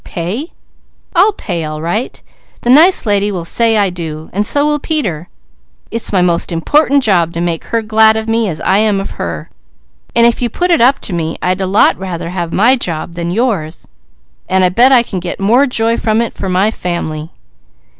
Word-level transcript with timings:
Pay? 0.03 0.47
I'll 1.15 1.33
pay 1.33 1.63
all 1.63 1.79
right; 1.79 2.19
the 2.61 2.71
nice 2.71 3.05
lady 3.05 3.31
will 3.31 3.45
say 3.45 3.77
I 3.77 3.91
do, 3.91 4.31
and 4.33 4.47
so 4.47 4.65
will 4.65 4.79
Peter. 4.79 5.29
It's 5.91 6.11
my 6.11 6.23
most 6.23 6.51
important 6.51 7.03
job 7.03 7.33
to 7.33 7.39
make 7.39 7.65
her 7.65 7.83
glad 7.83 8.17
of 8.17 8.27
me 8.27 8.47
as 8.49 8.59
I 8.61 8.79
am 8.79 8.99
of 8.99 9.11
her. 9.23 9.51
And 10.15 10.25
if 10.25 10.41
you 10.41 10.49
put 10.49 10.71
it 10.71 10.81
up 10.81 10.97
to 11.01 11.13
me, 11.13 11.37
I'd 11.39 11.61
a 11.61 11.67
lot 11.67 11.99
rather 11.99 12.31
have 12.31 12.51
my 12.51 12.75
job 12.75 13.13
than 13.13 13.29
yours; 13.29 13.87
and 14.49 14.63
I 14.65 14.69
bet 14.69 14.91
I 14.91 15.03
get 15.03 15.39
more 15.39 15.67
joy 15.67 15.97
from 15.97 16.19
it 16.19 16.33
for 16.33 16.49
my 16.49 16.71
family!" 16.71 17.29